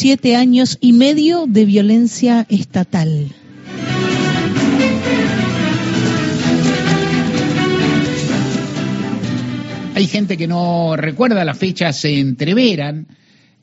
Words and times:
siete 0.00 0.34
años 0.34 0.78
y 0.80 0.94
medio 0.94 1.44
de 1.46 1.66
violencia 1.66 2.46
estatal. 2.48 3.28
Hay 9.94 10.06
gente 10.06 10.38
que 10.38 10.46
no 10.46 10.96
recuerda, 10.96 11.44
las 11.44 11.58
fechas 11.58 12.00
se 12.00 12.18
entreveran. 12.18 13.08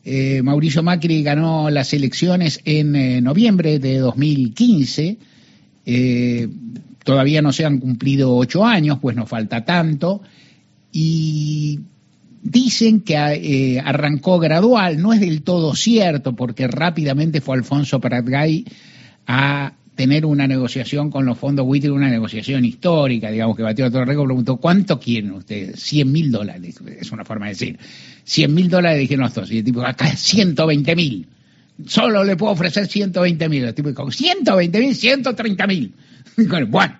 Eh, 0.05 0.43
Mauricio 0.43 0.83
Macri 0.83 1.23
ganó 1.23 1.71
las 1.71 1.91
elecciones 1.93 2.61
en 2.65 2.95
eh, 2.95 3.19
noviembre 3.19 3.79
de 3.79 3.97
2015. 3.97 5.17
Eh, 5.87 6.47
todavía 7.03 7.41
no 7.41 7.51
se 7.51 7.65
han 7.65 7.79
cumplido 7.79 8.35
ocho 8.35 8.63
años, 8.63 8.99
pues 9.01 9.15
nos 9.15 9.27
falta 9.27 9.65
tanto. 9.65 10.21
Y 10.91 11.79
dicen 12.49 13.01
que 13.01 13.81
arrancó 13.83 14.39
gradual, 14.39 15.01
no 15.01 15.11
es 15.11 15.19
del 15.19 15.41
todo 15.43 15.75
cierto, 15.75 16.35
porque 16.35 16.67
rápidamente 16.67 17.41
fue 17.41 17.57
Alfonso 17.57 17.99
Pratgay 17.99 18.65
a 19.27 19.73
tener 19.95 20.25
una 20.25 20.47
negociación 20.47 21.09
con 21.09 21.25
los 21.25 21.37
fondos 21.37 21.65
buitres, 21.65 21.91
una 21.91 22.09
negociación 22.09 22.63
histórica, 22.63 23.31
digamos, 23.31 23.57
que 23.57 23.63
batió 23.63 23.85
a 23.85 23.91
todo 23.91 24.05
récord, 24.05 24.27
preguntó, 24.27 24.57
¿cuánto 24.57 24.99
quieren 24.99 25.31
ustedes? 25.31 25.81
100 25.81 26.11
mil 26.11 26.31
dólares, 26.31 26.79
es 26.99 27.11
una 27.11 27.25
forma 27.25 27.47
de 27.47 27.51
decir. 27.53 27.79
100 28.23 28.53
mil 28.53 28.69
dólares 28.69 28.99
dijeron 28.99 29.23
los 29.25 29.33
dos, 29.33 29.51
y 29.51 29.57
el 29.57 29.63
tipo, 29.63 29.81
acá 29.81 30.07
120 30.15 30.95
mil. 30.95 31.27
Solo 31.85 32.23
le 32.23 32.37
puedo 32.37 32.53
ofrecer 32.53 32.87
120 32.87 33.49
mil. 33.49 33.63
El 33.65 33.73
tipo 33.73 33.89
dijo, 33.89 34.09
120 34.09 34.79
mil, 34.79 34.95
130 34.95 35.67
mil. 35.67 35.93
Bueno, 36.69 36.99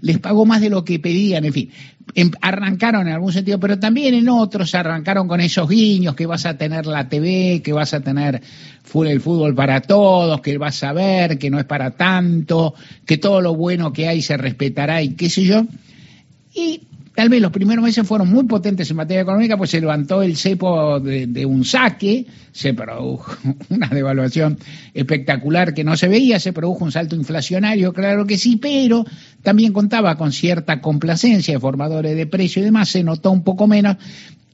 les 0.00 0.18
pagó 0.18 0.46
más 0.46 0.60
de 0.60 0.70
lo 0.70 0.84
que 0.84 0.98
pedían, 0.98 1.44
en 1.44 1.52
fin. 1.52 1.70
Em, 2.14 2.30
arrancaron 2.40 3.06
en 3.06 3.14
algún 3.14 3.32
sentido, 3.32 3.60
pero 3.60 3.78
también 3.78 4.14
en 4.14 4.28
otros 4.28 4.74
arrancaron 4.74 5.28
con 5.28 5.40
esos 5.40 5.68
guiños 5.68 6.14
que 6.14 6.26
vas 6.26 6.46
a 6.46 6.56
tener 6.56 6.86
la 6.86 7.08
TV, 7.08 7.60
que 7.62 7.72
vas 7.72 7.92
a 7.94 8.00
tener 8.00 8.40
el 9.06 9.20
fútbol 9.20 9.54
para 9.54 9.82
todos, 9.82 10.40
que 10.40 10.56
vas 10.56 10.82
a 10.82 10.92
ver, 10.92 11.38
que 11.38 11.50
no 11.50 11.58
es 11.58 11.66
para 11.66 11.90
tanto, 11.90 12.74
que 13.04 13.18
todo 13.18 13.40
lo 13.40 13.54
bueno 13.54 13.92
que 13.92 14.08
hay 14.08 14.22
se 14.22 14.36
respetará 14.36 15.02
y 15.02 15.10
qué 15.10 15.28
sé 15.28 15.44
yo. 15.44 15.66
Tal 17.18 17.30
vez 17.30 17.42
los 17.42 17.50
primeros 17.50 17.82
meses 17.82 18.06
fueron 18.06 18.28
muy 18.28 18.44
potentes 18.44 18.88
en 18.92 18.96
materia 18.96 19.22
económica, 19.22 19.56
pues 19.56 19.70
se 19.70 19.80
levantó 19.80 20.22
el 20.22 20.36
cepo 20.36 21.00
de, 21.00 21.46
un 21.46 21.64
saque, 21.64 22.26
se 22.52 22.74
produjo 22.74 23.36
una 23.70 23.88
devaluación 23.88 24.56
espectacular 24.94 25.74
que 25.74 25.82
no 25.82 25.96
se 25.96 26.06
veía, 26.06 26.38
se 26.38 26.52
produjo 26.52 26.84
un 26.84 26.92
salto 26.92 27.16
inflacionario, 27.16 27.92
claro 27.92 28.24
que 28.24 28.38
sí, 28.38 28.54
pero 28.54 29.04
también 29.42 29.72
contaba 29.72 30.14
con 30.14 30.30
cierta 30.30 30.80
complacencia 30.80 31.54
de 31.54 31.58
formadores 31.58 32.16
de 32.16 32.26
precio 32.28 32.62
y 32.62 32.66
demás, 32.66 32.88
se 32.90 33.02
notó 33.02 33.32
un 33.32 33.42
poco 33.42 33.66
menos, 33.66 33.96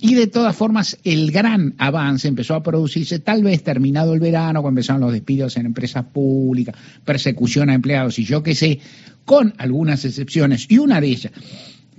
y 0.01 0.15
de 0.15 0.27
todas 0.27 0.57
formas, 0.57 0.97
el 1.05 1.33
gran 1.33 1.75
avance 1.77 2.29
empezó 2.29 2.55
a 2.55 2.63
producirse 2.63 3.19
tal 3.19 3.43
vez 3.43 3.63
terminado 3.63 4.15
el 4.15 4.21
verano, 4.21 4.63
cuando 4.63 4.81
empezaron 4.81 5.03
los 5.03 5.13
despidos 5.13 5.59
en 5.59 5.67
empresas 5.67 6.07
públicas, 6.07 6.75
persecución 7.05 7.69
a 7.69 7.75
empleados 7.75 8.19
y 8.19 8.25
yo 8.25 8.43
qué 8.43 8.55
sé, 8.55 8.81
con 9.27 9.53
algunas 9.59 10.05
excepciones. 10.07 10.67
Y 10.71 10.79
una 10.79 11.01
de 11.01 11.07
ellas 11.09 11.33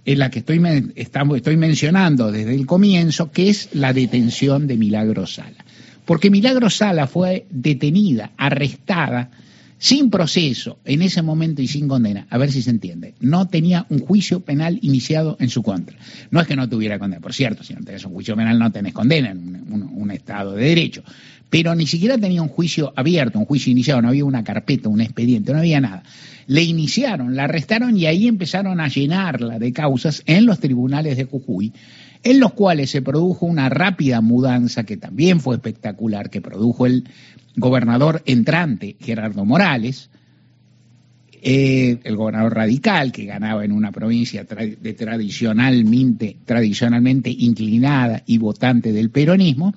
es 0.05 0.17
la 0.17 0.29
que 0.29 0.39
estoy, 0.39 0.61
estoy 0.95 1.57
mencionando 1.57 2.31
desde 2.31 2.55
el 2.55 2.65
comienzo, 2.65 3.31
que 3.31 3.49
es 3.49 3.69
la 3.73 3.91
detención 3.91 4.67
de 4.67 4.77
Milagro 4.77 5.25
Sala. 5.25 5.65
Porque 6.05 6.29
Milagro 6.29 6.69
Sala 6.69 7.07
fue 7.07 7.47
detenida, 7.49 8.31
arrestada, 8.37 9.31
sin 9.77 10.09
proceso 10.09 10.79
en 10.85 11.01
ese 11.01 11.21
momento 11.21 11.61
y 11.61 11.67
sin 11.67 11.87
condena, 11.87 12.27
a 12.29 12.37
ver 12.37 12.51
si 12.51 12.61
se 12.61 12.69
entiende, 12.69 13.13
no 13.19 13.47
tenía 13.47 13.85
un 13.89 13.99
juicio 13.99 14.39
penal 14.39 14.79
iniciado 14.81 15.35
en 15.39 15.49
su 15.49 15.63
contra. 15.63 15.97
No 16.31 16.39
es 16.39 16.47
que 16.47 16.55
no 16.55 16.69
tuviera 16.69 16.97
condena, 16.97 17.21
por 17.21 17.33
cierto, 17.33 17.63
si 17.63 17.73
no 17.73 17.81
tenés 17.83 18.05
un 18.05 18.13
juicio 18.13 18.35
penal 18.35 18.57
no 18.57 18.71
tenés 18.71 18.93
condena 18.93 19.31
en 19.31 19.65
un 19.93 20.11
Estado 20.11 20.53
de 20.53 20.65
Derecho, 20.65 21.03
pero 21.49 21.75
ni 21.75 21.87
siquiera 21.87 22.17
tenía 22.17 22.41
un 22.41 22.47
juicio 22.47 22.93
abierto, 22.95 23.37
un 23.37 23.45
juicio 23.45 23.71
iniciado, 23.71 24.01
no 24.01 24.09
había 24.09 24.25
una 24.25 24.43
carpeta, 24.43 24.89
un 24.89 25.01
expediente, 25.01 25.51
no 25.51 25.59
había 25.59 25.81
nada. 25.81 26.03
Le 26.47 26.63
iniciaron, 26.63 27.35
la 27.35 27.45
arrestaron 27.45 27.97
y 27.97 28.05
ahí 28.05 28.27
empezaron 28.27 28.79
a 28.79 28.87
llenarla 28.87 29.57
de 29.59 29.73
causas 29.73 30.21
en 30.25 30.45
los 30.45 30.59
tribunales 30.59 31.17
de 31.17 31.25
Jujuy, 31.25 31.73
en 32.23 32.39
los 32.39 32.53
cuales 32.53 32.89
se 32.89 33.01
produjo 33.01 33.45
una 33.45 33.69
rápida 33.69 34.21
mudanza 34.21 34.83
que 34.83 34.97
también 34.97 35.39
fue 35.39 35.55
espectacular, 35.55 36.29
que 36.29 36.41
produjo 36.41 36.85
el 36.85 37.07
gobernador 37.55 38.21
entrante, 38.25 38.95
Gerardo 38.99 39.45
Morales, 39.45 40.09
eh, 41.47 41.99
el 42.03 42.15
gobernador 42.15 42.55
radical 42.55 43.11
que 43.11 43.25
ganaba 43.25 43.63
en 43.63 43.71
una 43.71 43.91
provincia 43.91 44.45
tradicionalmente, 44.45 46.37
tradicionalmente 46.43 47.29
inclinada 47.29 48.23
y 48.25 48.39
votante 48.39 48.91
del 48.91 49.11
peronismo, 49.11 49.75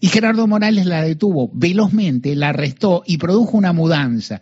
y 0.00 0.08
Gerardo 0.08 0.48
Morales 0.48 0.86
la 0.86 1.02
detuvo 1.02 1.50
velozmente, 1.52 2.34
la 2.34 2.48
arrestó 2.48 3.04
y 3.06 3.18
produjo 3.18 3.56
una 3.56 3.72
mudanza 3.72 4.40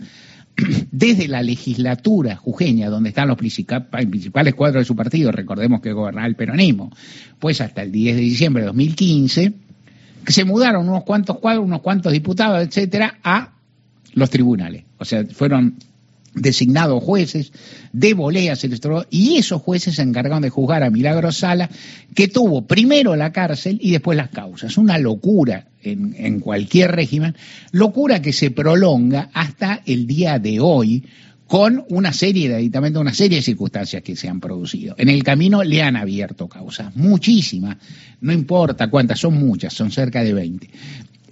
desde 0.91 1.29
la 1.29 1.43
legislatura 1.43 2.37
jujeña, 2.37 2.89
donde 2.89 3.11
están 3.11 3.29
los 3.29 3.37
principales 3.37 4.55
cuadros 4.55 4.83
de 4.83 4.85
su 4.85 4.97
partido, 4.97 5.31
recordemos 5.33 5.81
que 5.81 5.93
gobernaba 5.93 6.27
el 6.27 6.37
peronismo, 6.37 6.91
pues 7.39 7.61
hasta 7.61 7.83
el 7.83 7.93
10 7.93 8.17
de 8.17 8.23
diciembre 8.23 8.63
de 8.63 8.69
2015, 8.69 9.53
que 10.25 10.33
se 10.33 10.45
mudaron 10.45 10.89
unos 10.89 11.05
cuantos 11.05 11.39
cuadros, 11.39 11.65
unos 11.65 11.83
cuantos 11.83 12.13
diputados, 12.13 12.67
etcétera, 12.67 13.19
a 13.23 13.53
los 14.15 14.31
tribunales. 14.31 14.85
O 14.99 15.05
sea, 15.05 15.25
fueron 15.27 15.77
designados 16.37 17.03
jueces 17.03 17.53
de 17.93 18.15
voleas 18.15 18.65
y 19.11 19.37
esos 19.37 19.63
jueces 19.63 19.97
se 19.97 20.03
encargaron 20.03 20.43
de 20.43 20.51
juzgar 20.51 20.83
a 20.83 20.91
Milagro 20.91 21.33
Sala, 21.33 21.69
que 22.15 22.29
tuvo 22.29 22.67
primero 22.67 23.17
la 23.17 23.33
cárcel 23.33 23.79
y 23.81 23.91
después 23.91 24.17
las 24.17 24.29
causas. 24.29 24.79
Una 24.79 24.99
locura 24.99 25.67
en, 25.83 26.15
en 26.19 26.41
cualquier 26.41 26.93
régimen, 26.93 27.35
locura 27.73 28.23
que 28.23 28.33
se 28.33 28.51
prolonga 28.51 29.31
hasta 29.33 29.83
el 29.87 30.07
día 30.07 30.39
de 30.39 30.61
hoy 30.61 31.05
con 31.47 31.85
una 31.91 32.13
serie 32.13 32.49
de 32.49 32.57
aditamentos, 32.57 33.01
una 33.01 33.15
serie 33.15 33.39
de 33.39 33.43
circunstancias 33.43 34.03
que 34.03 34.17
se 34.17 34.29
han 34.29 34.41
producido. 34.41 34.95
En 34.99 35.09
el 35.09 35.23
camino 35.23 35.63
le 35.63 35.83
han 35.83 35.97
abierto 35.97 36.49
causas, 36.49 36.95
muchísimas, 36.97 37.77
no 38.21 38.33
importa 38.33 38.91
cuántas, 38.91 39.21
son 39.21 39.35
muchas, 39.35 39.73
son 39.73 39.91
cerca 39.93 40.25
de 40.25 40.35
20. 40.35 40.71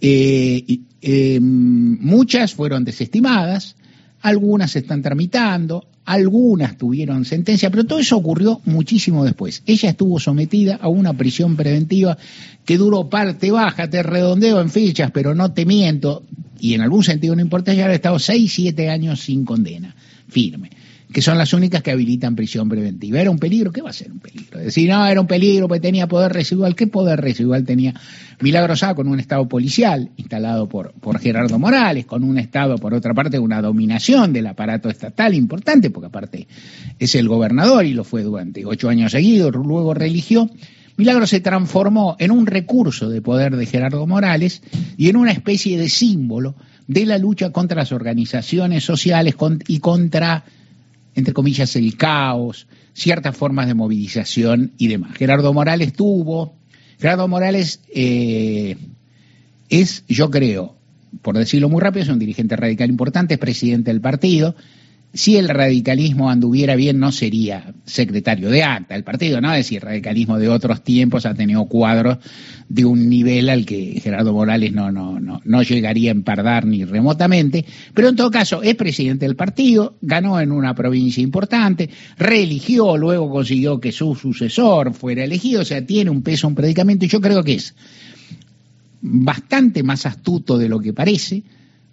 Eh, 0.01 0.79
eh, 1.03 1.41
muchas 1.41 2.55
fueron 2.55 2.85
desestimadas, 2.85 3.77
algunas 4.25 4.71
se 4.71 4.79
están 4.79 5.03
tramitando, 5.03 5.85
algunas 6.07 6.79
tuvieron 6.79 7.27
sentencia, 7.27 7.71
pero 7.71 7.85
todo 7.85 7.99
eso 7.99 8.17
ocurrió 8.17 8.63
muchísimo 8.65 9.23
después. 9.23 9.63
Ella 9.67 9.91
estuvo 9.91 10.19
sometida 10.19 10.77
a 10.77 10.89
una 10.89 11.13
prisión 11.13 11.57
preventiva 11.57 12.17
que 12.65 12.79
duró 12.79 13.11
parte 13.11 13.51
baja, 13.51 13.91
te 13.91 14.03
redondeo 14.03 14.63
en 14.63 14.71
fichas, 14.71 15.11
pero 15.11 15.35
no 15.35 15.53
te 15.53 15.67
miento, 15.67 16.23
y 16.59 16.73
en 16.73 16.81
algún 16.81 17.05
sentido 17.05 17.37
no 17.37 17.43
importa, 17.43 17.75
ya 17.75 17.85
ha 17.87 17.93
estado 17.93 18.19
seis, 18.19 18.55
siete 18.55 18.89
años 18.89 19.21
sin 19.21 19.45
condena, 19.45 19.95
firme 20.27 20.71
que 21.15 21.23
son 21.23 21.39
las 21.39 21.53
únicas 21.53 21.81
que 21.81 21.93
habilitan 21.93 22.35
prisión 22.35 22.69
preventiva. 22.69 23.21
¿Era 23.21 23.31
un 23.31 23.39
peligro? 23.39 23.71
¿Qué 23.71 23.81
va 23.81 23.91
a 23.91 23.93
ser 23.93 24.11
un 24.11 24.19
peligro? 24.19 24.59
Decir, 24.59 24.91
no, 24.91 25.07
era 25.07 25.21
un 25.21 25.29
peligro 25.29 25.69
porque 25.69 25.79
tenía 25.79 26.09
poder 26.09 26.33
residual. 26.33 26.75
¿Qué 26.75 26.89
poder 26.89 27.21
residual 27.21 27.65
tenía 27.65 27.95
Milagrosá 28.41 28.97
con 28.97 29.07
un 29.07 29.21
Estado 29.21 29.47
policial 29.47 30.11
instalado 30.17 30.69
por, 30.69 30.91
por 30.95 31.21
Gerardo 31.21 31.57
Morales, 31.57 32.05
con 32.05 32.25
un 32.25 32.37
Estado, 32.37 32.79
por 32.79 32.95
otra 32.95 33.15
parte, 33.15 33.39
una 33.39 33.63
dominación 33.63 34.33
del 34.33 34.49
aparato 34.49 34.91
estatal 34.91 35.35
importante, 35.35 35.89
porque 35.89 36.09
aparte 36.09 36.49
es 36.99 37.15
el 37.15 37.29
gobernador 37.29 37.87
y 37.87 37.95
lo 37.95 38.03
fue 38.03 38.25
durante 38.25 38.67
ocho 38.67 38.89
años 38.89 39.13
seguidos, 39.13 39.55
luego 39.55 39.95
religió. 39.95 40.51
Milagro 40.97 41.29
se 41.29 41.39
transformó 41.39 42.17
en 42.19 42.33
un 42.33 42.45
recurso 42.45 43.09
de 43.09 43.23
poder 43.23 43.55
de 43.55 43.67
Gerardo 43.67 44.05
Morales 44.05 44.63
y 44.97 45.11
en 45.11 45.17
una 45.17 45.31
especie 45.31 45.79
de 45.79 45.89
símbolo 45.89 46.57
de 46.89 47.07
la 47.07 47.19
lucha 47.19 47.51
contra 47.51 47.77
las 47.77 47.93
organizaciones 47.93 48.83
sociales 48.83 49.37
y 49.69 49.79
contra 49.79 50.45
entre 51.15 51.35
comillas, 51.35 51.77
el 51.77 51.97
caos, 51.97 52.67
ciertas 52.93 53.37
formas 53.37 53.67
de 53.67 53.75
movilización 53.75 54.73
y 54.79 54.89
demás. 54.89 55.17
Gerardo 55.17 55.53
Morales 55.53 55.93
tuvo, 55.93 56.57
Gerardo 56.99 57.29
Morales 57.29 57.81
eh, 57.95 58.77
es, 59.69 60.05
yo 60.09 60.31
creo, 60.31 60.77
por 61.23 61.37
decirlo 61.37 61.69
muy 61.69 61.81
rápido, 61.81 62.05
es 62.05 62.09
un 62.09 62.19
dirigente 62.19 62.57
radical 62.57 62.91
importante, 62.91 63.35
es 63.35 63.41
presidente 63.41 63.91
del 63.91 64.01
partido, 64.01 64.55
si 65.15 65.37
el 65.37 65.49
radicalismo 65.49 66.29
anduviera 66.29 66.75
bien, 66.75 66.99
no 66.99 67.13
sería 67.13 67.73
secretario 67.85 68.51
de 68.51 68.65
acta 68.65 68.97
el 68.97 69.05
partido, 69.05 69.41
¿no? 69.41 69.53
Es 69.53 69.59
decir, 69.59 69.79
el 69.79 69.89
radicalismo 69.89 70.41
de 70.41 70.49
otros 70.49 70.83
tiempos 70.83 71.25
ha 71.25 71.35
tenido 71.35 71.65
cuadros 71.67 72.19
de 72.69 72.85
un 72.85 73.09
nivel 73.09 73.49
al 73.49 73.65
que 73.65 74.01
Gerardo 74.03 74.33
Morales 74.33 74.73
no, 74.73 74.91
no, 74.91 75.21
no, 75.21 75.41
no 75.45 75.63
llegaría 75.63 76.11
a 76.11 76.15
empardar 76.15 76.67
ni 76.67 76.85
remotamente, 76.85 77.65
pero 77.95 78.09
en 78.09 78.17
todo 78.17 78.33
caso 78.33 78.63
es 78.65 78.75
presidente 78.75 79.25
del 79.25 79.37
partido, 79.37 79.95
ganó 80.03 80.41
en 80.41 80.51
una 80.51 80.75
provincia 80.75 81.23
importante, 81.23 81.89
reeligió, 82.19 82.97
luego 82.97 83.31
consiguió 83.31 83.79
que 83.79 83.93
su 83.93 84.17
sucesor 84.17 84.95
fuera 84.95 85.23
elegido, 85.23 85.63
o 85.63 85.65
sea, 85.65 85.87
tiene 85.87 86.11
un 86.11 86.23
peso, 86.23 86.49
un 86.49 86.57
predicamento, 86.57 87.05
y 87.05 87.09
yo 87.09 87.21
creo 87.21 87.45
que 87.45 87.55
es 87.55 87.77
bastante 89.01 89.85
más 89.85 90.07
astuto 90.07 90.59
de 90.59 90.69
lo 90.69 90.81
que 90.81 90.93
parece, 90.93 91.45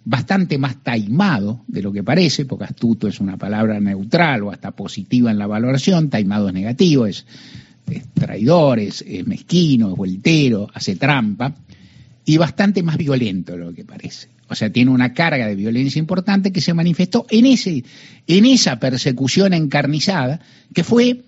bastante 0.04 0.58
más 0.58 0.82
taimado 0.82 1.64
de 1.68 1.82
lo 1.82 1.92
que 1.92 2.02
parece, 2.02 2.44
porque 2.44 2.64
astuto 2.64 3.08
es 3.08 3.20
una 3.20 3.36
palabra 3.36 3.78
neutral 3.80 4.42
o 4.42 4.50
hasta 4.50 4.72
positiva 4.72 5.30
en 5.30 5.38
la 5.38 5.46
valoración, 5.46 6.10
taimado 6.10 6.48
es 6.48 6.54
negativo, 6.54 7.06
es, 7.06 7.24
traidor, 8.14 8.78
es, 8.78 9.04
mezquino, 9.26 9.90
es 9.90 9.96
vueltero, 9.96 10.68
hace 10.72 10.96
trampa. 10.96 11.54
y 12.24 12.36
bastante 12.36 12.82
más 12.82 12.96
violento 12.96 13.56
lo 13.56 13.72
que 13.72 13.84
parece. 13.84 14.28
O 14.48 14.54
sea, 14.54 14.70
tiene 14.70 14.90
una 14.90 15.14
carga 15.14 15.46
de 15.46 15.54
violencia 15.54 15.98
importante 15.98 16.52
que 16.52 16.60
se 16.60 16.74
manifestó 16.74 17.26
en, 17.30 17.46
ese, 17.46 17.84
en 18.26 18.44
esa 18.44 18.78
persecución 18.78 19.54
encarnizada, 19.54 20.40
que 20.74 20.84
fue, 20.84 21.22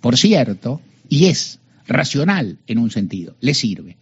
por 0.00 0.16
cierto, 0.16 0.80
y 1.08 1.26
es 1.26 1.58
racional 1.86 2.58
en 2.66 2.78
un 2.78 2.90
sentido, 2.90 3.36
le 3.40 3.54
sirve. 3.54 3.96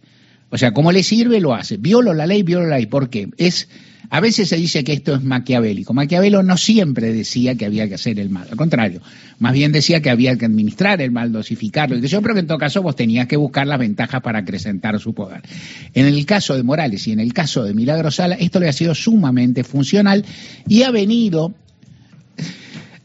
O 0.49 0.57
sea, 0.57 0.71
como 0.71 0.91
le 0.91 1.03
sirve, 1.03 1.41
lo 1.41 1.53
hace. 1.53 1.77
Violo 1.77 2.13
la 2.13 2.25
ley, 2.25 2.43
violo 2.43 2.67
la 2.67 2.77
ley. 2.77 2.85
¿Por 2.85 3.09
qué? 3.09 3.29
Es, 3.37 3.67
a 4.09 4.21
veces 4.21 4.47
se 4.47 4.55
dice 4.55 4.83
que 4.83 4.93
esto 4.93 5.15
es 5.15 5.23
maquiavélico. 5.23 5.93
Maquiavelo 5.93 6.41
no 6.41 6.55
siempre 6.55 7.11
decía 7.11 7.55
que 7.55 7.65
había 7.65 7.87
que 7.89 7.95
hacer 7.95 8.19
el 8.19 8.29
mal. 8.29 8.47
Al 8.49 8.55
contrario, 8.55 9.01
más 9.39 9.51
bien 9.51 9.73
decía 9.73 10.01
que 10.01 10.09
había 10.09 10.37
que 10.37 10.45
administrar 10.45 11.01
el 11.01 11.11
mal, 11.11 11.33
dosificarlo. 11.33 11.97
Y 11.97 12.07
yo 12.07 12.21
creo 12.21 12.33
que 12.33 12.39
en 12.39 12.47
todo 12.47 12.57
caso 12.57 12.81
vos 12.81 12.95
tenías 12.95 13.27
que 13.27 13.35
buscar 13.35 13.67
las 13.67 13.79
ventajas 13.79 14.21
para 14.21 14.39
acrecentar 14.39 14.97
su 14.99 15.13
poder. 15.13 15.41
En 15.93 16.05
el 16.05 16.25
caso 16.25 16.55
de 16.55 16.63
Morales 16.63 17.05
y 17.07 17.11
en 17.11 17.19
el 17.19 17.33
caso 17.33 17.63
de 17.63 17.73
Milagro 17.73 18.09
Sala, 18.09 18.35
esto 18.35 18.61
le 18.61 18.69
ha 18.69 18.73
sido 18.73 18.95
sumamente 18.95 19.65
funcional 19.65 20.23
y 20.67 20.83
ha 20.83 20.91
venido 20.91 21.53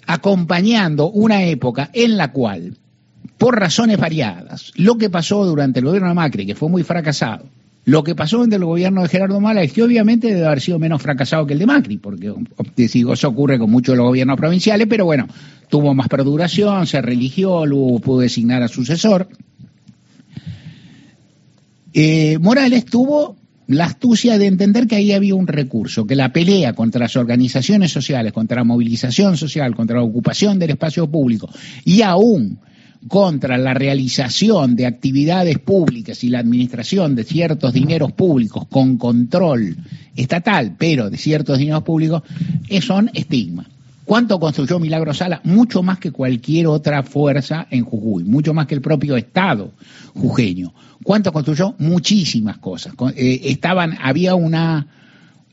acompañando 0.06 1.10
una 1.10 1.44
época 1.44 1.90
en 1.92 2.16
la 2.16 2.30
cual 2.32 2.76
por 3.42 3.58
razones 3.58 3.98
variadas. 3.98 4.70
Lo 4.76 4.96
que 4.96 5.10
pasó 5.10 5.44
durante 5.44 5.80
el 5.80 5.86
gobierno 5.86 6.06
de 6.06 6.14
Macri, 6.14 6.46
que 6.46 6.54
fue 6.54 6.68
muy 6.68 6.84
fracasado, 6.84 7.44
lo 7.84 8.04
que 8.04 8.14
pasó 8.14 8.36
durante 8.36 8.54
el 8.54 8.64
gobierno 8.64 9.02
de 9.02 9.08
Gerardo 9.08 9.40
Mala 9.40 9.64
es 9.64 9.72
que 9.72 9.82
obviamente 9.82 10.28
debe 10.28 10.46
haber 10.46 10.60
sido 10.60 10.78
menos 10.78 11.02
fracasado 11.02 11.44
que 11.44 11.54
el 11.54 11.58
de 11.58 11.66
Macri, 11.66 11.96
porque 11.98 12.32
eso 12.76 13.28
ocurre 13.28 13.58
con 13.58 13.68
muchos 13.68 13.94
de 13.94 13.96
los 13.96 14.06
gobiernos 14.06 14.36
provinciales, 14.36 14.86
pero 14.88 15.06
bueno, 15.06 15.26
tuvo 15.68 15.92
más 15.92 16.06
perduración, 16.06 16.86
se 16.86 17.02
religió, 17.02 17.66
luego 17.66 17.98
pudo 17.98 18.20
designar 18.20 18.62
a 18.62 18.68
sucesor. 18.68 19.26
Eh, 21.94 22.38
Morales 22.40 22.84
tuvo 22.84 23.34
la 23.66 23.86
astucia 23.86 24.38
de 24.38 24.46
entender 24.46 24.86
que 24.86 24.94
ahí 24.94 25.10
había 25.10 25.34
un 25.34 25.48
recurso, 25.48 26.06
que 26.06 26.14
la 26.14 26.32
pelea 26.32 26.74
contra 26.74 27.00
las 27.00 27.16
organizaciones 27.16 27.90
sociales, 27.90 28.32
contra 28.32 28.58
la 28.58 28.64
movilización 28.64 29.36
social, 29.36 29.74
contra 29.74 29.96
la 29.96 30.04
ocupación 30.04 30.60
del 30.60 30.70
espacio 30.70 31.10
público 31.10 31.50
y 31.84 32.02
aún 32.02 32.60
contra 33.08 33.58
la 33.58 33.74
realización 33.74 34.76
de 34.76 34.86
actividades 34.86 35.58
públicas 35.58 36.22
y 36.24 36.28
la 36.28 36.38
administración 36.38 37.16
de 37.16 37.24
ciertos 37.24 37.72
dineros 37.72 38.12
públicos 38.12 38.66
con 38.68 38.96
control 38.96 39.76
estatal, 40.14 40.76
pero 40.78 41.10
de 41.10 41.16
ciertos 41.16 41.58
dineros 41.58 41.82
públicos, 41.82 42.22
son 42.80 43.10
estigmas. 43.14 43.66
¿Cuánto 44.04 44.40
construyó 44.40 44.78
Milagro 44.78 45.14
Sala? 45.14 45.40
Mucho 45.44 45.82
más 45.82 45.98
que 45.98 46.10
cualquier 46.10 46.66
otra 46.66 47.02
fuerza 47.02 47.66
en 47.70 47.84
Jujuy, 47.84 48.24
mucho 48.24 48.52
más 48.52 48.66
que 48.66 48.74
el 48.74 48.80
propio 48.80 49.16
Estado 49.16 49.72
jujeño. 50.14 50.74
¿Cuánto 51.02 51.32
construyó? 51.32 51.74
Muchísimas 51.78 52.58
cosas. 52.58 52.94
Eh, 53.16 53.40
estaban, 53.44 53.96
había 54.02 54.34
una, 54.34 54.86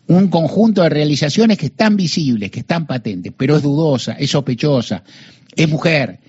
un 0.07 0.27
conjunto 0.27 0.81
de 0.81 0.89
realizaciones 0.89 1.57
que 1.57 1.67
están 1.67 1.95
visibles, 1.95 2.51
que 2.51 2.61
están 2.61 2.85
patentes, 2.87 3.33
pero 3.35 3.55
es 3.55 3.63
dudosa, 3.63 4.13
es 4.13 4.31
sospechosa, 4.31 5.03
es 5.55 5.69
mujer, 5.69 6.19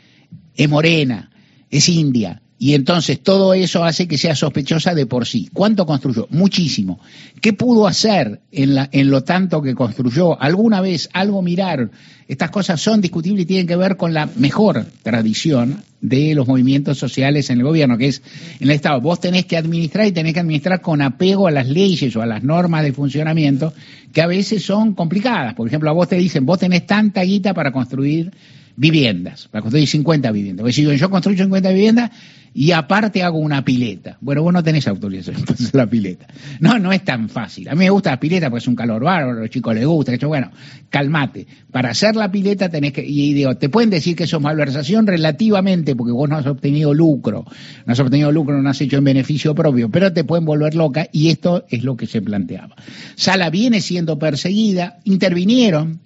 es 0.56 0.68
morena, 0.68 1.30
es 1.70 1.88
india, 1.88 2.42
y 2.62 2.74
entonces 2.74 3.22
todo 3.22 3.54
eso 3.54 3.84
hace 3.84 4.06
que 4.06 4.18
sea 4.18 4.36
sospechosa 4.36 4.94
de 4.94 5.06
por 5.06 5.26
sí. 5.26 5.48
¿Cuánto 5.50 5.86
construyó? 5.86 6.26
Muchísimo. 6.28 7.00
¿Qué 7.40 7.54
pudo 7.54 7.86
hacer 7.86 8.42
en, 8.52 8.74
la, 8.74 8.86
en 8.92 9.10
lo 9.10 9.24
tanto 9.24 9.62
que 9.62 9.74
construyó? 9.74 10.38
¿Alguna 10.38 10.82
vez 10.82 11.08
algo 11.14 11.40
miraron? 11.40 11.90
Estas 12.28 12.50
cosas 12.50 12.78
son 12.78 13.00
discutibles 13.00 13.44
y 13.44 13.46
tienen 13.46 13.66
que 13.66 13.76
ver 13.76 13.96
con 13.96 14.12
la 14.12 14.28
mejor 14.36 14.84
tradición 15.02 15.82
de 16.02 16.34
los 16.34 16.46
movimientos 16.46 16.98
sociales 16.98 17.48
en 17.48 17.60
el 17.60 17.64
gobierno, 17.64 17.96
que 17.96 18.08
es 18.08 18.22
en 18.60 18.68
el 18.68 18.74
Estado. 18.74 19.00
Vos 19.00 19.20
tenés 19.20 19.46
que 19.46 19.56
administrar 19.56 20.06
y 20.06 20.12
tenés 20.12 20.34
que 20.34 20.40
administrar 20.40 20.82
con 20.82 21.00
apego 21.00 21.46
a 21.46 21.50
las 21.50 21.66
leyes 21.66 22.14
o 22.14 22.20
a 22.20 22.26
las 22.26 22.42
normas 22.42 22.82
de 22.82 22.92
funcionamiento 22.92 23.72
que 24.12 24.20
a 24.20 24.26
veces 24.26 24.62
son 24.62 24.92
complicadas. 24.92 25.54
Por 25.54 25.66
ejemplo, 25.66 25.88
a 25.88 25.94
vos 25.94 26.08
te 26.08 26.16
dicen, 26.16 26.44
vos 26.44 26.58
tenés 26.58 26.86
tanta 26.86 27.22
guita 27.22 27.54
para 27.54 27.72
construir 27.72 28.32
viviendas, 28.80 29.46
para 29.48 29.60
construir 29.60 29.86
50 29.86 30.32
viviendas. 30.32 30.62
Porque 30.62 30.72
si 30.72 30.82
yo, 30.82 30.94
yo 30.94 31.10
construyo 31.10 31.44
50 31.44 31.68
viviendas 31.68 32.10
y 32.54 32.72
aparte 32.72 33.22
hago 33.22 33.38
una 33.38 33.62
pileta. 33.62 34.16
Bueno, 34.22 34.42
vos 34.42 34.54
no 34.54 34.62
tenés 34.62 34.88
autorización 34.88 35.42
para 35.44 35.52
hacer 35.52 35.74
la 35.74 35.86
pileta. 35.86 36.26
No, 36.60 36.78
no 36.78 36.90
es 36.90 37.04
tan 37.04 37.28
fácil. 37.28 37.68
A 37.68 37.72
mí 37.72 37.80
me 37.80 37.90
gusta 37.90 38.12
la 38.12 38.18
pileta 38.18 38.48
porque 38.48 38.62
es 38.62 38.68
un 38.68 38.74
calor 38.74 39.04
bárbaro, 39.04 39.36
a 39.36 39.42
los 39.42 39.50
chicos 39.50 39.74
les 39.74 39.84
gusta. 39.84 40.16
Que 40.16 40.24
bueno, 40.24 40.50
calmate. 40.88 41.46
Para 41.70 41.90
hacer 41.90 42.16
la 42.16 42.32
pileta 42.32 42.70
tenés 42.70 42.94
que, 42.94 43.04
y 43.06 43.34
digo, 43.34 43.54
te 43.58 43.68
pueden 43.68 43.90
decir 43.90 44.16
que 44.16 44.24
eso 44.24 44.38
es 44.38 44.42
malversación 44.42 45.06
relativamente 45.06 45.94
porque 45.94 46.12
vos 46.12 46.30
no 46.30 46.38
has 46.38 46.46
obtenido 46.46 46.94
lucro. 46.94 47.44
No 47.84 47.92
has 47.92 48.00
obtenido 48.00 48.32
lucro, 48.32 48.62
no 48.62 48.70
has 48.70 48.80
hecho 48.80 48.96
en 48.96 49.04
beneficio 49.04 49.54
propio, 49.54 49.90
pero 49.90 50.10
te 50.10 50.24
pueden 50.24 50.46
volver 50.46 50.74
loca 50.74 51.06
y 51.12 51.28
esto 51.28 51.66
es 51.68 51.84
lo 51.84 51.98
que 51.98 52.06
se 52.06 52.22
planteaba. 52.22 52.76
Sala 53.14 53.50
viene 53.50 53.82
siendo 53.82 54.18
perseguida, 54.18 55.00
intervinieron 55.04 56.00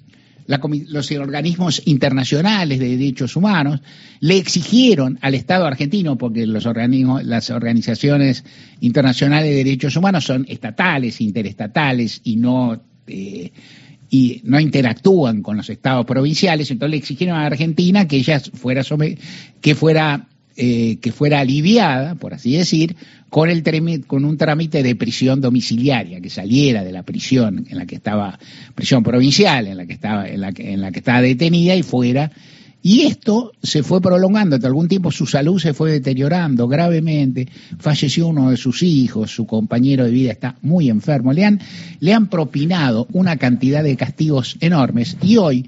los 0.46 1.10
organismos 1.12 1.82
internacionales 1.86 2.78
de 2.78 2.96
derechos 2.96 3.36
humanos 3.36 3.80
le 4.20 4.36
exigieron 4.36 5.18
al 5.22 5.34
Estado 5.34 5.66
argentino, 5.66 6.18
porque 6.18 6.46
los 6.46 6.66
organismos, 6.66 7.24
las 7.24 7.50
organizaciones 7.50 8.44
internacionales 8.80 9.50
de 9.50 9.56
derechos 9.56 9.96
humanos 9.96 10.24
son 10.24 10.44
estatales, 10.48 11.20
interestatales 11.20 12.20
y 12.24 12.36
no 12.36 12.82
eh, 13.06 13.52
y 14.10 14.42
no 14.44 14.60
interactúan 14.60 15.42
con 15.42 15.56
los 15.56 15.68
estados 15.70 16.06
provinciales, 16.06 16.70
entonces 16.70 16.90
le 16.92 16.96
exigieron 16.98 17.36
a 17.36 17.46
Argentina 17.46 18.06
que 18.06 18.16
ella 18.16 18.38
fuera 18.38 18.82
que 19.60 19.74
fuera 19.74 20.28
eh, 20.56 20.98
que 21.00 21.10
fuera 21.10 21.40
aliviada, 21.40 22.14
por 22.14 22.32
así 22.32 22.56
decir, 22.56 22.94
con, 23.28 23.50
el 23.50 23.64
con 24.06 24.24
un 24.24 24.36
trámite 24.36 24.84
de 24.84 24.94
prisión 24.94 25.40
domiciliaria, 25.40 26.20
que 26.20 26.30
saliera 26.30 26.84
de 26.84 26.92
la 26.92 27.02
prisión 27.02 27.66
en 27.68 27.76
la 27.76 27.86
que 27.86 27.96
estaba, 27.96 28.38
prisión 28.74 29.02
provincial, 29.02 29.66
en 29.66 29.76
la 29.76 29.86
que 29.86 29.94
estaba, 29.94 30.28
en 30.28 30.40
la 30.40 30.52
que, 30.52 30.72
en 30.72 30.80
la 30.80 30.92
que 30.92 31.00
estaba 31.00 31.20
detenida 31.20 31.74
y 31.74 31.82
fuera. 31.82 32.30
Y 32.82 33.02
esto 33.06 33.52
se 33.62 33.82
fue 33.82 34.00
prolongando, 34.00 34.54
hasta 34.54 34.68
algún 34.68 34.86
tiempo 34.86 35.10
su 35.10 35.26
salud 35.26 35.58
se 35.58 35.74
fue 35.74 35.90
deteriorando 35.90 36.68
gravemente, 36.68 37.48
falleció 37.78 38.28
uno 38.28 38.50
de 38.50 38.56
sus 38.56 38.82
hijos, 38.82 39.30
su 39.30 39.46
compañero 39.46 40.04
de 40.04 40.10
vida 40.10 40.30
está 40.30 40.56
muy 40.62 40.88
enfermo, 40.88 41.32
le 41.32 41.46
han, 41.46 41.60
le 41.98 42.12
han 42.12 42.28
propinado 42.28 43.08
una 43.12 43.38
cantidad 43.38 43.82
de 43.82 43.96
castigos 43.96 44.56
enormes 44.60 45.16
y 45.22 45.38
hoy 45.38 45.66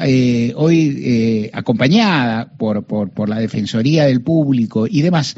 eh, 0.00 0.52
hoy 0.56 1.02
eh, 1.04 1.50
acompañada 1.52 2.52
por, 2.56 2.84
por, 2.84 3.10
por, 3.10 3.28
la 3.28 3.38
Defensoría 3.38 4.04
del 4.04 4.22
Público 4.22 4.86
y 4.88 5.02
demás, 5.02 5.36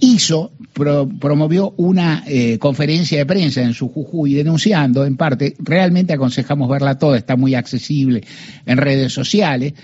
hizo, 0.00 0.52
promovió 0.72 1.74
una 1.76 2.24
eh, 2.26 2.58
conferencia 2.58 3.18
de 3.18 3.26
prensa 3.26 3.62
en 3.62 3.74
su 3.74 3.88
Jujuy 3.88 4.34
denunciando, 4.34 5.04
en 5.04 5.16
parte, 5.16 5.54
realmente 5.58 6.12
aconsejamos 6.12 6.68
verla 6.68 6.98
toda, 6.98 7.16
está 7.16 7.36
muy 7.36 7.54
accesible 7.54 8.22
en 8.66 8.76
redes 8.76 9.12
sociales, 9.12 9.74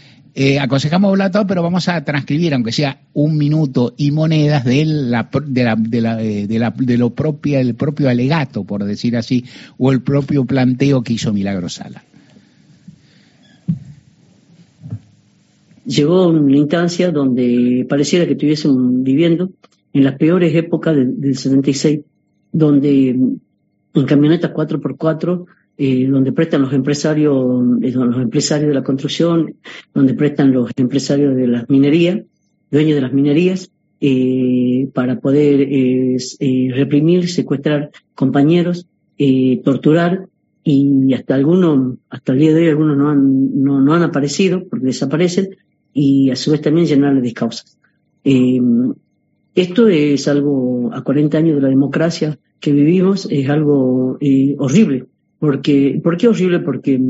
aconsejamos 0.61 1.12
verla 1.12 1.31
toda, 1.31 1.47
pero 1.47 1.62
vamos 1.62 1.89
a 1.89 2.05
transcribir, 2.05 2.55
aunque 2.55 2.73
sea 2.73 3.00
un 3.12 3.37
minuto 3.37 3.95
y 3.97 4.11
monedas 4.11 4.65
de, 4.65 4.85
la, 4.85 5.29
de, 5.47 5.65
la, 5.65 5.77
de, 5.77 6.00
la, 6.00 6.17
de, 6.17 6.59
la, 6.59 6.71
de 6.71 6.99
lo 6.99 7.15
propio, 7.15 7.59
el 7.59 7.75
propio 7.75 8.09
alegato, 8.09 8.65
por 8.65 8.85
decir 8.85 9.17
así, 9.17 9.45
o 9.79 9.93
el 9.93 10.03
propio 10.03 10.45
planteo 10.45 11.03
que 11.03 11.15
hizo 11.15 11.33
Milagro 11.33 11.69
llegó 15.85 16.29
una 16.29 16.57
instancia 16.57 17.11
donde 17.11 17.87
pareciera 17.89 18.27
que 18.27 18.33
estuviésemos 18.33 19.03
viviendo 19.03 19.51
en 19.93 20.05
las 20.05 20.17
peores 20.17 20.55
épocas 20.55 20.97
del, 20.97 21.37
76, 21.37 22.01
donde 22.53 23.09
en 23.11 24.07
camionetas 24.07 24.53
4x4, 24.53 25.47
eh, 25.79 26.07
donde 26.07 26.33
prestan 26.33 26.63
los 26.63 26.73
empresarios, 26.73 27.63
eh, 27.83 27.91
los 27.91 28.17
empresarios 28.17 28.69
de 28.69 28.75
la 28.75 28.85
construcción, 28.85 29.55
donde 29.95 30.15
prestan 30.15 30.53
los 30.53 30.71
empresarios 30.77 31.35
de 31.35 31.49
las 31.49 31.69
minerías, 31.69 32.21
dueños 32.71 32.95
de 32.95 33.01
las 33.01 33.13
minerías, 33.13 33.71
eh, 34.03 34.89
para 34.95 35.21
poder 35.21 35.69
reprimir, 36.75 37.29
secuestrar 37.29 37.91
compañeros, 38.15 38.87
torturar 39.63 40.27
y 40.65 41.13
hasta 41.13 41.35
algunos, 41.35 41.99
hasta 42.09 42.33
el 42.33 42.39
día 42.39 42.55
de 42.55 42.63
hoy 42.63 42.69
algunos 42.69 42.97
no 42.97 43.11
han, 43.11 43.63
no 43.63 43.93
han 43.93 44.03
aparecido 44.03 44.65
porque 44.69 44.87
desaparecen 44.87 45.57
y 45.93 46.31
a 46.31 46.37
su 46.37 46.51
vez 46.51 46.61
también 46.61 46.87
llenarle 46.87 47.21
de 47.21 47.33
causas. 47.33 47.79
Eh, 48.25 48.61
esto 49.55 49.89
es 49.89 50.29
algo, 50.29 50.91
a 50.93 51.03
40 51.03 51.39
años 51.39 51.57
de 51.57 51.63
la 51.63 51.69
democracia 51.69 52.39
que 52.61 52.73
vivimos, 52.73 53.27
es 53.31 53.49
algo 53.49 54.19
eh, 54.21 54.55
horrible. 54.59 55.07
Porque, 55.39 56.01
¿Por 56.03 56.17
qué 56.17 56.29
horrible? 56.29 56.61
Porque 56.61 57.01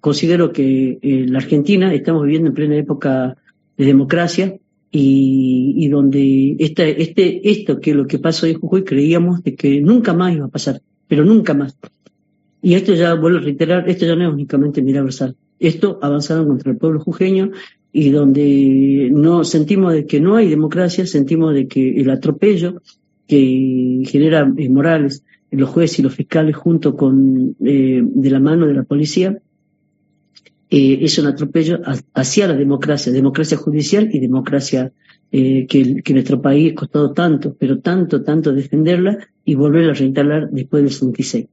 considero 0.00 0.52
que 0.52 0.98
eh, 1.02 1.26
la 1.28 1.38
Argentina 1.38 1.92
estamos 1.92 2.22
viviendo 2.24 2.48
en 2.48 2.54
plena 2.54 2.76
época 2.76 3.36
de 3.76 3.84
democracia 3.84 4.56
y, 4.90 5.74
y 5.76 5.88
donde 5.88 6.56
este, 6.58 7.02
este, 7.02 7.50
esto 7.50 7.80
que 7.80 7.94
lo 7.94 8.06
que 8.06 8.18
pasó 8.18 8.46
en 8.46 8.58
Jujuy 8.58 8.84
creíamos 8.84 9.42
de 9.42 9.54
que 9.54 9.80
nunca 9.80 10.14
más 10.14 10.34
iba 10.34 10.46
a 10.46 10.50
pasar, 10.50 10.80
pero 11.06 11.24
nunca 11.24 11.54
más. 11.54 11.76
Y 12.62 12.74
esto 12.74 12.94
ya, 12.94 13.14
vuelvo 13.14 13.38
a 13.38 13.42
reiterar, 13.42 13.88
esto 13.88 14.06
ya 14.06 14.16
no 14.16 14.28
es 14.28 14.32
únicamente 14.32 14.82
milagrosal. 14.82 15.36
Esto 15.58 15.98
avanzaron 16.02 16.46
contra 16.46 16.70
el 16.72 16.78
pueblo 16.78 17.00
jujeño 17.00 17.50
y 17.92 18.10
donde 18.10 19.08
no 19.12 19.44
sentimos 19.44 19.92
de 19.92 20.06
que 20.06 20.20
no 20.20 20.36
hay 20.36 20.48
democracia, 20.48 21.06
sentimos 21.06 21.54
de 21.54 21.66
que 21.66 22.00
el 22.00 22.10
atropello 22.10 22.82
que 23.26 24.02
genera 24.06 24.44
Morales, 24.68 25.24
los 25.50 25.68
jueces 25.70 25.98
y 25.98 26.02
los 26.02 26.14
fiscales 26.14 26.56
junto 26.56 26.96
con 26.96 27.56
de 27.58 28.30
la 28.30 28.40
mano 28.40 28.66
de 28.66 28.74
la 28.74 28.84
policía, 28.84 29.38
es 30.68 31.18
un 31.18 31.26
atropello 31.26 31.80
hacia 32.14 32.46
la 32.46 32.54
democracia, 32.54 33.12
democracia 33.12 33.56
judicial 33.56 34.08
y 34.12 34.20
democracia 34.20 34.92
que, 35.30 35.66
que 36.04 36.12
nuestro 36.12 36.40
país 36.40 36.72
ha 36.72 36.74
costado 36.76 37.12
tanto, 37.12 37.56
pero 37.58 37.80
tanto, 37.80 38.22
tanto 38.22 38.52
defenderla 38.52 39.18
y 39.44 39.56
volver 39.56 39.90
a 39.90 39.94
reinstalar 39.94 40.48
después 40.50 40.84
del 40.84 40.92
66. 40.92 41.46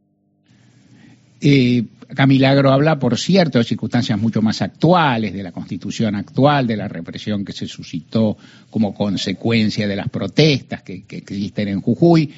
Eh, 1.41 1.84
acá 2.10 2.25
Milagro 2.25 2.72
habla, 2.72 3.00
por 3.00 3.17
cierto, 3.17 3.60
de 3.60 3.63
circunstancias 3.63 4.20
mucho 4.20 4.41
más 4.41 4.62
actuales, 4.62 5.34
de 5.34 5.44
la 5.44 5.51
constitución 5.51 6.15
actual, 6.15 6.67
de 6.67 6.77
la 6.77 6.88
represión 6.88 7.46
que 7.46 7.53
se 7.53 7.67
suscitó 7.67 8.38
como 8.70 8.94
consecuencia 8.94 9.88
de 9.88 9.96
las 9.96 10.10
protestas 10.10 10.82
que, 10.84 11.03
existen 11.08 11.67
en 11.67 11.82
Jujuy. 11.82 12.32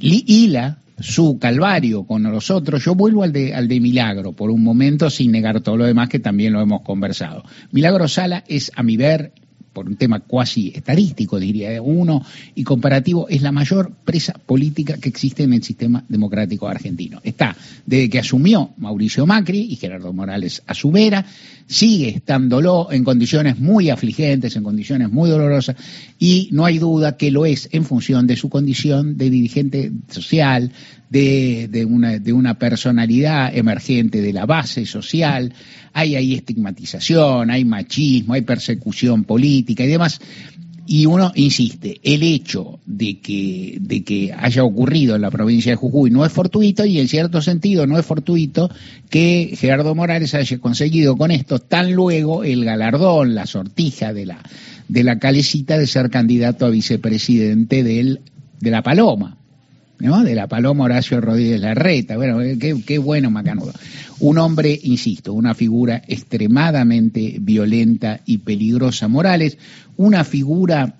Hila 0.00 0.78
su 0.98 1.38
calvario 1.38 2.04
con 2.04 2.22
nosotros. 2.22 2.84
Yo 2.84 2.94
vuelvo 2.94 3.22
al 3.22 3.32
de, 3.32 3.54
al 3.54 3.68
de 3.68 3.80
Milagro 3.80 4.32
por 4.32 4.50
un 4.50 4.62
momento 4.62 5.10
sin 5.10 5.32
negar 5.32 5.60
todo 5.60 5.76
lo 5.76 5.86
demás 5.86 6.08
que 6.08 6.18
también 6.18 6.52
lo 6.52 6.60
hemos 6.60 6.82
conversado. 6.82 7.44
Milagro 7.72 8.06
Sala 8.06 8.44
es, 8.46 8.70
a 8.76 8.82
mi 8.82 8.96
ver, 8.96 9.32
por 9.72 9.88
un 9.88 9.96
tema 9.96 10.20
cuasi 10.20 10.72
estadístico, 10.74 11.38
diría 11.38 11.80
uno, 11.80 12.24
y 12.54 12.64
comparativo, 12.64 13.28
es 13.28 13.42
la 13.42 13.52
mayor 13.52 13.92
presa 14.04 14.34
política 14.34 14.98
que 14.98 15.08
existe 15.08 15.44
en 15.44 15.54
el 15.54 15.62
sistema 15.62 16.04
democrático 16.08 16.68
argentino. 16.68 17.20
Está 17.22 17.56
desde 17.86 18.10
que 18.10 18.18
asumió 18.18 18.70
Mauricio 18.78 19.26
Macri 19.26 19.60
y 19.70 19.76
Gerardo 19.76 20.12
Morales 20.12 20.62
a 20.66 20.74
su 20.74 20.90
vera, 20.90 21.24
sigue 21.66 22.08
estándolo 22.08 22.88
en 22.90 23.04
condiciones 23.04 23.58
muy 23.58 23.90
afligentes, 23.90 24.56
en 24.56 24.64
condiciones 24.64 25.10
muy 25.10 25.30
dolorosas, 25.30 25.76
y 26.18 26.48
no 26.52 26.64
hay 26.64 26.78
duda 26.78 27.16
que 27.16 27.30
lo 27.30 27.46
es 27.46 27.68
en 27.72 27.84
función 27.84 28.26
de 28.26 28.36
su 28.36 28.48
condición 28.48 29.16
de 29.16 29.30
dirigente 29.30 29.92
social, 30.08 30.72
de, 31.10 31.86
una, 31.88 32.18
de 32.18 32.32
una 32.32 32.58
personalidad 32.58 33.54
emergente 33.56 34.20
de 34.20 34.32
la 34.32 34.46
base 34.46 34.86
social, 34.86 35.52
hay 35.92 36.14
ahí 36.14 36.34
estigmatización, 36.34 37.50
hay 37.50 37.64
machismo, 37.64 38.34
hay 38.34 38.42
persecución 38.42 39.24
política 39.24 39.59
y 39.68 39.74
demás. 39.74 40.20
Y 40.86 41.06
uno 41.06 41.30
insiste, 41.36 42.00
el 42.02 42.24
hecho 42.24 42.80
de 42.84 43.20
que, 43.20 43.78
de 43.80 44.02
que 44.02 44.34
haya 44.36 44.64
ocurrido 44.64 45.14
en 45.14 45.22
la 45.22 45.30
provincia 45.30 45.70
de 45.70 45.76
Jujuy 45.76 46.10
no 46.10 46.24
es 46.24 46.32
fortuito 46.32 46.84
y 46.84 46.98
en 46.98 47.06
cierto 47.06 47.40
sentido 47.42 47.86
no 47.86 47.96
es 47.96 48.04
fortuito 48.04 48.68
que 49.08 49.54
Gerardo 49.56 49.94
Morales 49.94 50.34
haya 50.34 50.58
conseguido 50.58 51.16
con 51.16 51.30
esto 51.30 51.60
tan 51.60 51.92
luego 51.92 52.42
el 52.42 52.64
galardón, 52.64 53.36
la 53.36 53.46
sortija 53.46 54.12
de 54.12 54.26
la, 54.26 54.42
de 54.88 55.04
la 55.04 55.20
calecita 55.20 55.78
de 55.78 55.86
ser 55.86 56.10
candidato 56.10 56.66
a 56.66 56.70
vicepresidente 56.70 57.84
del, 57.84 58.20
de 58.58 58.70
la 58.72 58.82
Paloma. 58.82 59.36
De 60.00 60.34
la 60.34 60.48
Paloma 60.48 60.84
Horacio 60.84 61.20
Rodríguez 61.20 61.60
Larreta. 61.60 62.16
Bueno, 62.16 62.38
qué, 62.58 62.82
qué 62.86 62.98
bueno 62.98 63.30
Macanudo. 63.30 63.72
Un 64.20 64.38
hombre, 64.38 64.78
insisto, 64.82 65.34
una 65.34 65.54
figura 65.54 66.02
extremadamente 66.06 67.36
violenta 67.38 68.20
y 68.24 68.38
peligrosa. 68.38 69.08
Morales, 69.08 69.58
una 69.96 70.24
figura 70.24 70.96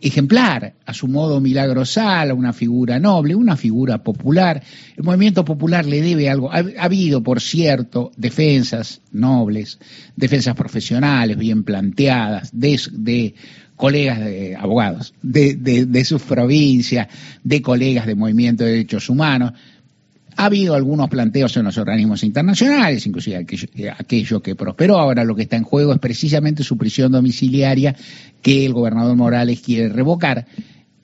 ejemplar, 0.00 0.74
a 0.84 0.94
su 0.94 1.06
modo 1.08 1.40
milagrosal, 1.40 2.32
una 2.32 2.52
figura 2.52 2.98
noble, 2.98 3.36
una 3.36 3.56
figura 3.56 4.02
popular. 4.02 4.62
El 4.96 5.04
movimiento 5.04 5.44
popular 5.44 5.86
le 5.86 6.02
debe 6.02 6.28
algo. 6.28 6.52
Ha, 6.52 6.64
habido, 6.78 7.22
por 7.22 7.40
cierto, 7.40 8.10
defensas 8.16 9.00
nobles, 9.12 9.78
defensas 10.16 10.56
profesionales 10.56 11.36
bien 11.36 11.62
planteadas, 11.62 12.50
de, 12.52 12.80
de 12.92 13.34
colegas 13.78 14.18
de 14.18 14.56
abogados 14.56 15.14
de, 15.22 15.54
de, 15.54 15.86
de 15.86 16.04
sus 16.04 16.20
provincias, 16.20 17.08
de 17.42 17.62
colegas 17.62 18.06
de 18.06 18.14
movimiento 18.14 18.64
de 18.64 18.72
derechos 18.72 19.08
humanos. 19.08 19.52
Ha 20.36 20.44
habido 20.44 20.74
algunos 20.74 21.08
planteos 21.08 21.56
en 21.56 21.64
los 21.64 21.78
organismos 21.78 22.22
internacionales, 22.22 23.06
inclusive 23.06 23.36
aquello, 23.96 24.42
que 24.42 24.54
prosperó. 24.54 24.98
Ahora 24.98 25.24
lo 25.24 25.34
que 25.34 25.42
está 25.42 25.56
en 25.56 25.64
juego 25.64 25.92
es 25.92 25.98
precisamente 25.98 26.62
su 26.62 26.76
prisión 26.76 27.10
domiciliaria 27.10 27.96
que 28.42 28.66
el 28.66 28.72
gobernador 28.72 29.16
Morales 29.16 29.60
quiere 29.60 29.88
revocar. 29.88 30.46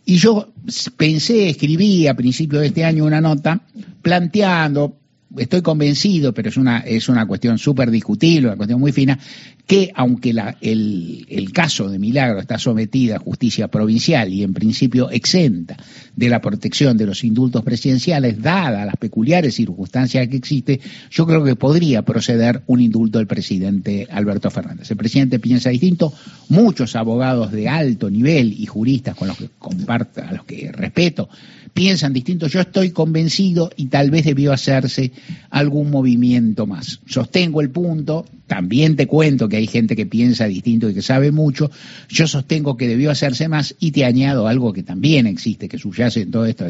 Y 0.04 0.16
yo 0.16 0.52
pensé, 0.96 1.48
escribí 1.48 2.06
a 2.06 2.14
principios 2.14 2.60
de 2.60 2.68
este 2.68 2.84
año 2.84 3.04
una 3.04 3.20
nota 3.20 3.60
planteando, 4.02 4.98
estoy 5.38 5.62
convencido, 5.62 6.32
pero 6.32 6.48
es 6.48 6.56
una, 6.56 6.80
es 6.80 7.08
una 7.08 7.26
cuestión 7.26 7.58
súper 7.58 7.90
discutible, 7.90 8.48
una 8.48 8.56
cuestión 8.56 8.80
muy 8.80 8.92
fina, 8.92 9.18
que 9.66 9.90
aunque 9.94 10.32
la, 10.32 10.56
el, 10.60 11.26
el, 11.30 11.52
caso 11.52 11.88
de 11.88 11.98
Milagro 11.98 12.38
está 12.38 12.58
sometida 12.58 13.16
a 13.16 13.18
justicia 13.18 13.68
provincial 13.68 14.32
y 14.32 14.42
en 14.42 14.52
principio 14.52 15.10
exenta 15.10 15.76
de 16.14 16.28
la 16.28 16.40
protección 16.40 16.98
de 16.98 17.06
los 17.06 17.24
indultos 17.24 17.62
presidenciales, 17.62 18.42
dadas 18.42 18.84
las 18.84 18.96
peculiares 18.96 19.54
circunstancias 19.54 20.28
que 20.28 20.36
existe, 20.36 20.80
yo 21.10 21.26
creo 21.26 21.42
que 21.42 21.56
podría 21.56 22.02
proceder 22.02 22.62
un 22.66 22.80
indulto 22.80 23.18
del 23.18 23.26
presidente 23.26 24.06
Alberto 24.10 24.50
Fernández. 24.50 24.90
El 24.90 24.98
presidente 24.98 25.38
piensa 25.38 25.70
distinto, 25.70 26.12
muchos 26.50 26.94
abogados 26.94 27.50
de 27.50 27.68
alto 27.68 28.10
nivel 28.10 28.52
y 28.52 28.66
juristas 28.66 29.16
con 29.16 29.28
los 29.28 29.38
que 29.38 29.48
comparto, 29.58 30.22
a 30.22 30.32
los 30.32 30.44
que 30.44 30.70
respeto, 30.72 31.28
piensan 31.74 32.12
distinto. 32.12 32.46
Yo 32.46 32.60
estoy 32.60 32.90
convencido 32.90 33.70
y 33.76 33.86
tal 33.86 34.10
vez 34.10 34.24
debió 34.24 34.52
hacerse 34.52 35.10
algún 35.50 35.90
movimiento 35.90 36.66
más. 36.66 37.00
Sostengo 37.06 37.60
el 37.60 37.70
punto, 37.70 38.24
también 38.46 38.96
te 38.96 39.06
cuento 39.06 39.48
que 39.48 39.56
hay 39.56 39.66
gente 39.66 39.96
que 39.96 40.06
piensa 40.06 40.46
distinto 40.46 40.88
y 40.88 40.94
que 40.94 41.02
sabe 41.02 41.32
mucho. 41.32 41.70
Yo 42.08 42.26
sostengo 42.26 42.76
que 42.76 42.88
debió 42.88 43.10
hacerse 43.10 43.48
más 43.48 43.74
y 43.80 43.90
te 43.90 44.04
añado 44.04 44.46
algo 44.46 44.72
que 44.72 44.84
también 44.84 45.26
existe, 45.26 45.68
que 45.68 45.78
subyace 45.78 46.22
en 46.22 46.30
todo 46.30 46.46
esto. 46.46 46.64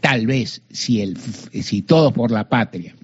Tal 0.00 0.26
vez 0.26 0.62
si, 0.70 1.02
el, 1.02 1.16
si 1.18 1.82
todos 1.82 2.12
por 2.12 2.30
la 2.30 2.48
patria 2.48 2.94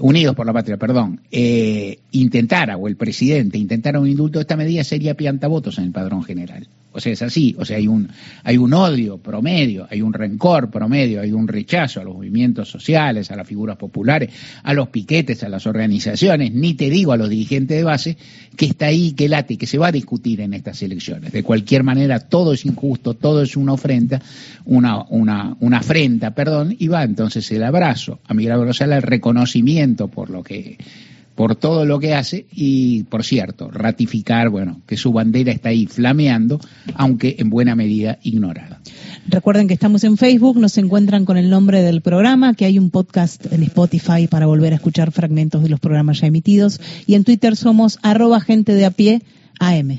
Unidos 0.00 0.34
por 0.34 0.46
la 0.46 0.52
Patria, 0.52 0.78
perdón, 0.78 1.20
eh, 1.30 1.98
intentara, 2.12 2.76
o 2.76 2.88
el 2.88 2.96
presidente 2.96 3.58
intentara 3.58 4.00
un 4.00 4.08
indulto 4.08 4.40
esta 4.40 4.56
medida, 4.56 4.82
sería 4.82 5.14
piantavotos 5.14 5.78
en 5.78 5.84
el 5.84 5.90
padrón 5.90 6.24
general. 6.24 6.66
O 6.92 7.00
sea, 7.00 7.12
es 7.12 7.22
así, 7.22 7.54
o 7.58 7.64
sea, 7.64 7.76
hay 7.76 7.86
un, 7.86 8.08
hay 8.42 8.56
un 8.56 8.74
odio 8.74 9.18
promedio, 9.18 9.86
hay 9.88 10.02
un 10.02 10.12
rencor 10.12 10.70
promedio, 10.70 11.20
hay 11.20 11.30
un 11.30 11.46
rechazo 11.46 12.00
a 12.00 12.04
los 12.04 12.14
movimientos 12.14 12.68
sociales, 12.68 13.30
a 13.30 13.36
las 13.36 13.46
figuras 13.46 13.76
populares, 13.76 14.30
a 14.64 14.74
los 14.74 14.88
piquetes, 14.88 15.44
a 15.44 15.48
las 15.48 15.66
organizaciones, 15.66 16.52
ni 16.52 16.74
te 16.74 16.90
digo 16.90 17.12
a 17.12 17.16
los 17.16 17.28
dirigentes 17.28 17.76
de 17.76 17.84
base, 17.84 18.16
que 18.56 18.66
está 18.66 18.86
ahí, 18.86 19.12
que 19.12 19.28
late, 19.28 19.56
que 19.56 19.66
se 19.66 19.78
va 19.78 19.88
a 19.88 19.92
discutir 19.92 20.40
en 20.40 20.52
estas 20.52 20.82
elecciones. 20.82 21.32
De 21.32 21.44
cualquier 21.44 21.84
manera, 21.84 22.18
todo 22.18 22.52
es 22.52 22.66
injusto, 22.66 23.14
todo 23.14 23.42
es 23.42 23.56
una 23.56 23.74
ofrenda, 23.74 24.20
una, 24.64 25.04
una, 25.10 25.56
una 25.60 25.78
afrenta, 25.78 26.34
perdón, 26.34 26.74
y 26.76 26.88
va 26.88 27.04
entonces 27.04 27.50
el 27.52 27.62
abrazo 27.62 28.18
a 28.26 28.34
Miguel 28.34 28.64
Rosales, 28.64 28.96
el 28.96 29.02
reconocimiento 29.02 30.08
por 30.08 30.30
lo 30.30 30.42
que 30.42 30.76
por 31.40 31.56
todo 31.56 31.86
lo 31.86 31.98
que 31.98 32.12
hace 32.12 32.44
y, 32.52 33.04
por 33.04 33.24
cierto, 33.24 33.70
ratificar, 33.70 34.50
bueno, 34.50 34.82
que 34.86 34.98
su 34.98 35.10
bandera 35.10 35.50
está 35.52 35.70
ahí 35.70 35.86
flameando, 35.86 36.60
aunque 36.96 37.36
en 37.38 37.48
buena 37.48 37.74
medida 37.74 38.18
ignorada. 38.22 38.82
Recuerden 39.26 39.66
que 39.66 39.72
estamos 39.72 40.04
en 40.04 40.18
Facebook, 40.18 40.58
nos 40.58 40.76
encuentran 40.76 41.24
con 41.24 41.38
el 41.38 41.48
nombre 41.48 41.80
del 41.80 42.02
programa, 42.02 42.52
que 42.52 42.66
hay 42.66 42.78
un 42.78 42.90
podcast 42.90 43.50
en 43.50 43.62
Spotify 43.62 44.26
para 44.28 44.44
volver 44.44 44.74
a 44.74 44.76
escuchar 44.76 45.12
fragmentos 45.12 45.62
de 45.62 45.70
los 45.70 45.80
programas 45.80 46.20
ya 46.20 46.26
emitidos 46.26 46.78
y 47.06 47.14
en 47.14 47.24
Twitter 47.24 47.56
somos 47.56 47.98
arroba 48.02 48.42
gente 48.42 48.74
de 48.74 48.84
a 48.84 48.90
pie 48.90 49.22
AM. 49.58 49.98